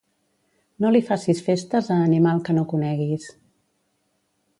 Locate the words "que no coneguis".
2.47-3.29